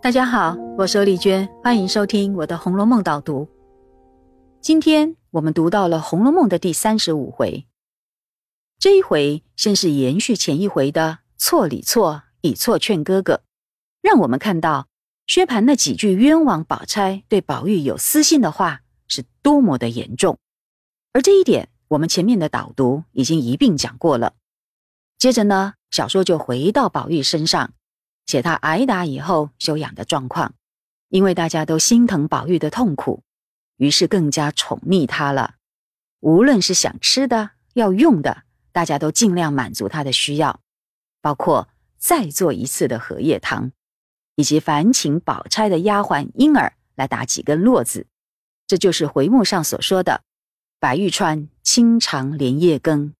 [0.00, 3.48] 大家好，我是丽娟，欢迎收听我的《红楼梦》导读。
[4.60, 7.66] 今天我们读到了《红楼梦》的第三十五回。
[8.78, 13.42] 这一回先是延续前一回的“错里错，以错劝哥哥”，
[14.00, 14.86] 让我们看到
[15.26, 20.38] 薛蟠那几句冤枉宝钗对宝玉有私心的话是多么的严重。
[21.12, 24.34] 而这一点，我们前面的导读已经一并讲过了。
[25.18, 27.72] 接着呢，小说就回到宝玉身上。
[28.28, 30.54] 写他挨打以后休养的状况，
[31.08, 33.22] 因为大家都心疼宝玉的痛苦，
[33.78, 35.54] 于是更加宠溺他了。
[36.20, 40.60] 无论是想吃的、要用的，大家都尽量满足他的需要，
[41.22, 43.72] 包括再做一次的荷叶汤，
[44.34, 48.08] 以及烦请宝钗的丫鬟莺儿来打几根络子。
[48.66, 50.20] 这就是回目上所说的
[50.78, 53.14] ：“白玉钏清长莲叶羹，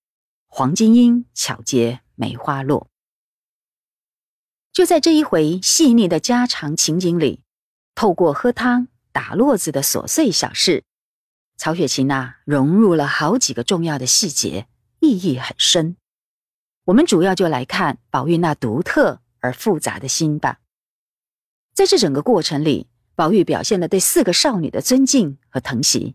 [0.48, 2.90] 黄金英巧结梅花落。”
[4.78, 7.42] 就在这一回细腻的家常情景里，
[7.97, 10.84] 透过喝汤、打络子的琐碎小事，
[11.56, 14.69] 曹雪芹呐融入了好几个重要的细节，
[15.00, 15.97] 意义很深。
[16.84, 20.61] 我们主要就来看宝玉那独特而复杂的心吧。
[21.74, 22.86] 在这整个过程里，
[23.17, 26.14] 宝玉表现了对四个少女的尊敬和疼惜，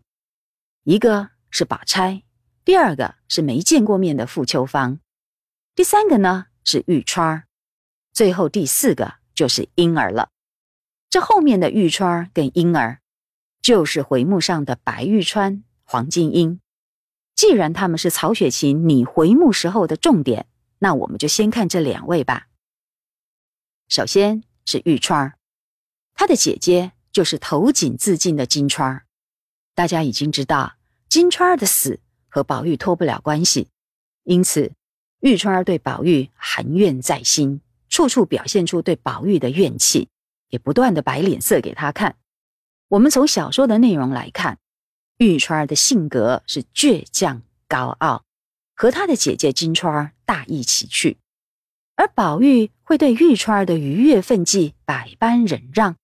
[0.84, 2.22] 一个是宝钗，
[2.64, 5.00] 第二个是没见过面的傅秋芳，
[5.74, 7.44] 第三个呢是玉钏儿。
[8.14, 10.30] 最后第四个就是婴儿了，
[11.10, 13.00] 这后面的玉钏跟婴儿，
[13.60, 16.60] 就是回目上的白玉钏、黄金英。
[17.34, 20.46] 既然他们是曹雪芹拟回目时候的重点，
[20.78, 22.46] 那我们就先看这两位吧。
[23.88, 25.32] 首先是玉钏，
[26.14, 29.00] 她的姐姐就是投井自尽的金钏。
[29.74, 30.76] 大家已经知道，
[31.08, 31.98] 金钏的死
[32.28, 33.70] 和宝玉脱不了关系，
[34.22, 34.72] 因此
[35.18, 37.60] 玉钏对宝玉含怨在心。
[37.94, 40.08] 处处表现出对宝玉的怨气，
[40.48, 42.16] 也不断的摆脸色给他看。
[42.88, 44.58] 我们从小说的内容来看，
[45.18, 48.24] 玉钏儿的性格是倔强高傲，
[48.74, 51.18] 和他的姐姐金钏儿大一起去；
[51.94, 55.94] 而宝玉会对玉钏儿的愉悦愤激百般忍让，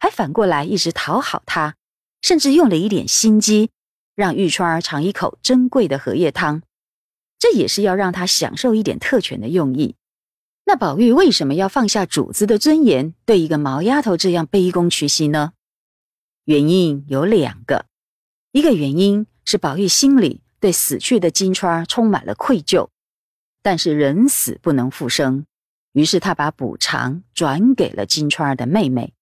[0.00, 1.76] 还反过来一直讨好她，
[2.20, 3.70] 甚至用了一点心机，
[4.16, 6.62] 让玉钏儿尝一口珍贵的荷叶汤，
[7.38, 9.94] 这也是要让她享受一点特权的用意。
[10.68, 15.54] 那宝玉为什么要放下主子的尊严，对一个毛丫头这样卑躬屈膝呢？
[16.44, 17.86] 原因有两个，
[18.52, 22.90] 一个原因是宝玉心里对死去的金钏充满了愧疚，
[23.62, 25.46] 但是人死不能复生，
[25.92, 29.14] 于是他把补偿转给了金钏的妹妹，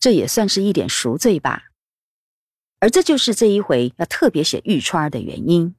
[0.00, 1.64] 这也算是一点赎罪吧。
[2.80, 5.74] 而这就是这一回要特别写玉钏的原因。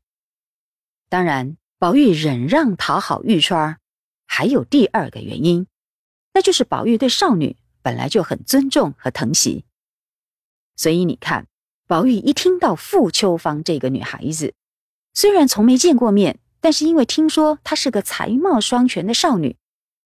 [1.10, 3.78] 当然，宝玉忍让讨好玉钏
[4.32, 5.66] 还有第二个原因，
[6.34, 9.66] 那就是宝玉对少女本来就很尊重和疼惜，
[10.76, 11.48] 所以你看，
[11.88, 14.54] 宝玉一听到傅秋芳这个女孩子，
[15.16, 19.58] 虽然从没见过面，但是因为听说她是个才貌双全的少女，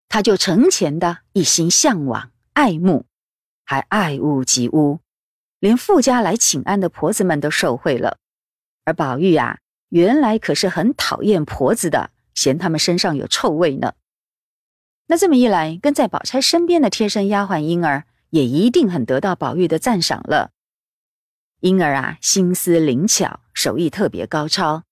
[0.08, 3.06] 他就成前的一心向往、爱慕，
[3.66, 5.00] 还爱屋及乌，
[5.60, 8.20] 连傅家来请安的婆子们都受贿了。
[8.86, 9.58] 而宝玉啊，
[9.90, 13.94] 原来可是很讨厌婆子的，嫌他们身上有臭味呢。
[15.12, 20.52] 那这么一来，跟在宝钗身边的贴身丫鬟莺儿也一定很得到宝玉的赞赏了。
[21.60, 24.84] 莺儿啊，心思灵巧，手艺特别高超，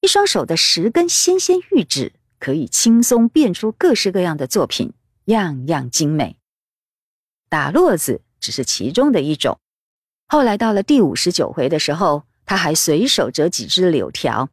[0.00, 4.94] 一双手的十根纤纤玉指可以轻松变出各式各样的作品，
[5.26, 6.38] 样样精美。
[7.50, 9.60] 打络子只是其中的一种，
[10.26, 14.48] 后来到了第五十九回的时候，他还随手折几枝柳条，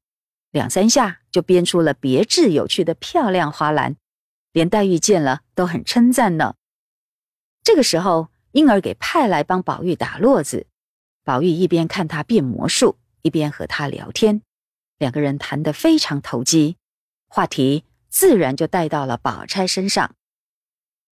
[0.52, 3.96] 两三下就编出了别致有趣的漂亮花篮。
[4.52, 6.56] 连黛玉见了都很称赞呢。
[7.64, 10.68] 这个时候，婴儿给派来帮宝玉打络子，
[11.24, 14.42] 宝玉一边看他变魔术，一边和他聊天，
[14.98, 16.78] 两个人谈得非常投机，
[17.28, 20.16] 话题自然就带到了宝钗身上。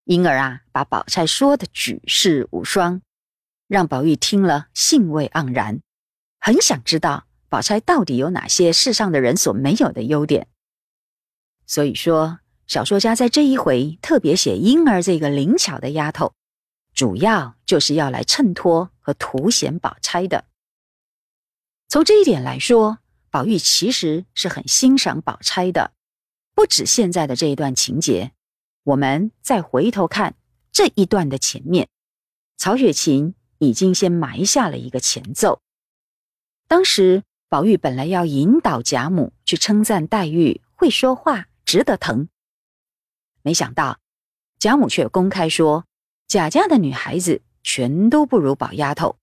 [0.05, 3.00] 婴儿啊，把宝钗说的举世无双，
[3.67, 5.81] 让宝玉听了兴味盎然，
[6.38, 10.49] 很想知道宝钗到底有哪些世上的人所没有的优点。
[11.67, 12.40] 所以说。
[12.73, 16.33] 小说家在这一回特别写婴儿这个灵巧的丫头，
[16.95, 20.47] 主要就是要来衬托和凸显宝钗的。
[21.91, 25.93] 从这一点来说，宝玉其实是很欣赏宝钗的。
[26.55, 28.33] 不止现在的这一段情节，
[28.85, 30.35] 我们再回头看
[30.73, 31.91] 这一段的前面，
[32.57, 35.61] 曹雪芹已经先埋下了一个前奏。
[36.69, 42.31] 当时宝玉本来要引导贾母去称赞黛玉会说话，值得疼。
[43.43, 43.99] 没想到，
[44.59, 45.85] 贾母却公开说
[46.29, 49.19] ：“贾家的女孩子全都不如宝丫头。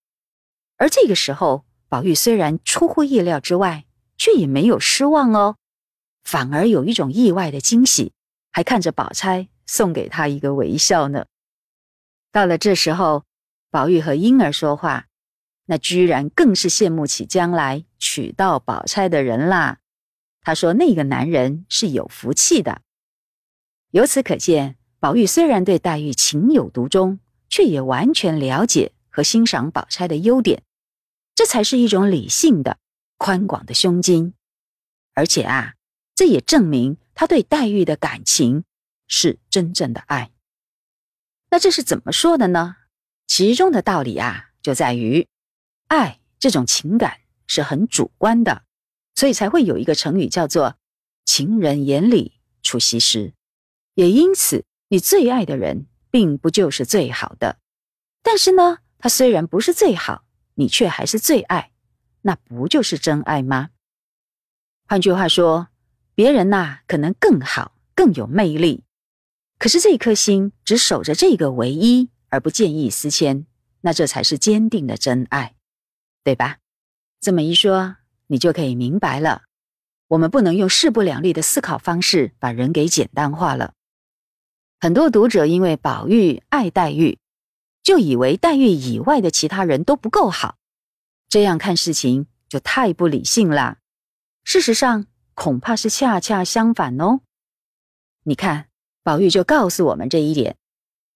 [0.78, 3.86] 而这个时候，宝玉虽然出乎意料之外，
[4.18, 5.56] 却也没有失望哦，
[6.24, 8.14] 反而有一种意外的惊喜，
[8.52, 11.26] 还看着宝钗送给他一个微笑呢。
[12.32, 13.24] 到了这时候，
[13.72, 15.08] 宝玉和婴儿说话，
[15.66, 19.80] 那居然更是羡慕起将来娶到宝钗的人啦。
[20.42, 22.82] 他说：“那个男人是有福气的。”
[23.92, 27.20] 由此可见，宝玉虽然对黛玉情有独钟，
[27.50, 30.62] 却也完全了解和欣赏宝钗的优点。
[31.34, 32.78] 这才是一种理性的、
[33.18, 34.34] 宽广的胸襟，
[35.16, 35.74] 而且啊，
[36.14, 38.64] 这也证明他对黛玉的感情
[39.08, 40.32] 是真正的爱。
[41.50, 42.76] 那这是怎么说的呢？
[43.26, 45.26] 其中的道理啊，就在于
[45.88, 48.64] 爱这种情感是很主观的，
[49.16, 50.78] 所以才会有一个成语叫做
[51.26, 53.34] “情人眼里出西施”。
[54.00, 57.58] 也因此，你最爱的人并不就是最好的，
[58.24, 60.24] 但是呢，他虽然不是最好。
[60.56, 61.72] 你却还是最爱，
[62.22, 63.70] 那不就是真爱吗？
[64.88, 65.70] 换句话说，
[66.16, 68.84] 别人呐可能更好、更有魅力，
[69.58, 73.46] 可是这颗心只守着这个唯一，而不见异思迁，
[73.82, 75.56] 那这才是坚定的真爱，
[76.26, 76.58] 对吧？
[77.22, 77.96] 这么一说，
[78.28, 79.44] 你就可以明白了。
[80.10, 83.76] 我们不能用势不两立的思考方式把人给简单化了。
[84.80, 87.18] 很多读者因为宝玉爱黛玉。
[87.82, 90.58] 就以为黛玉以外的其他人都不够好，
[91.28, 93.78] 这样看事情就太不理性了。
[94.44, 97.22] 事实上，恐怕是恰恰相反哦。
[98.24, 98.68] 你看，
[99.02, 100.58] 宝玉就告诉我们这一点：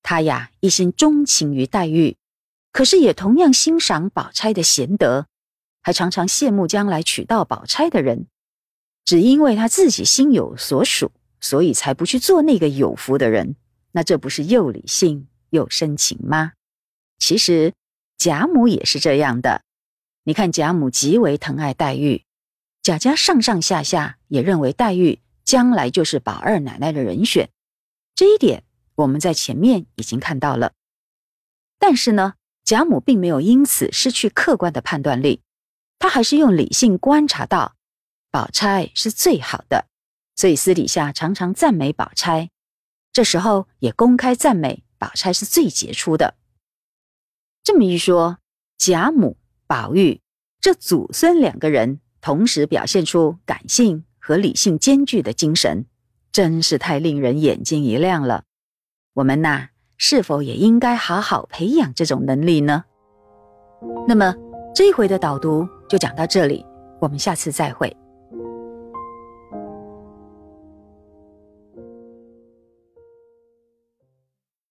[0.02, 2.18] 他呀一心钟情于黛玉，
[2.72, 5.28] 可是也同样欣赏宝钗的贤德，
[5.82, 8.28] 还常常羡慕将来娶到宝钗的人。
[9.06, 11.12] 只因为他自己心有所属，
[11.44, 13.58] 所以才不去做那个有福的人。
[13.92, 15.28] 那这不是又理性？
[15.50, 16.54] 又深情吗？
[17.20, 17.74] 其实
[18.18, 19.62] 贾母也是这样的。
[20.24, 22.24] 你看贾母极为疼爱黛玉，
[22.82, 27.50] 贾家上上下下也认为黛玉将来就是宝二奶奶的人选。
[28.16, 28.64] 这一点
[28.96, 30.72] 我们在前面已经看到了。
[31.78, 35.42] 但是呢，贾母并没有因此失去客观的判断力，
[36.00, 37.76] 她还是用理性观察到
[38.32, 39.86] 宝钗是最好的，
[40.36, 42.50] 所以私底下常常赞美宝钗。
[43.12, 44.84] 这时候也公开赞美。
[44.98, 46.36] 宝钗是最杰出的。
[47.62, 48.38] 这么一说，
[48.78, 49.36] 贾母、
[49.68, 50.22] 宝玉
[50.62, 55.86] 这祖孙两个人同时表现出感性和理性兼具的精神，
[56.32, 58.46] 真是太令人眼睛一亮了。
[59.16, 62.86] 我们呐，是否也应该好好培养这种能力呢？
[64.08, 64.34] 那么
[64.74, 66.66] 这一回的导读就讲到这里，
[67.02, 67.94] 我们下次再会。